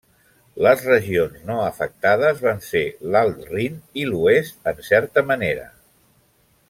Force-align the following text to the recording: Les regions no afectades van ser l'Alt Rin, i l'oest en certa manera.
Les 0.67 0.79
regions 0.85 1.43
no 1.49 1.57
afectades 1.65 2.41
van 2.47 2.63
ser 2.69 2.83
l'Alt 3.17 3.45
Rin, 3.53 3.77
i 4.05 4.09
l'oest 4.13 4.73
en 4.73 4.81
certa 4.89 5.25
manera. 5.35 5.69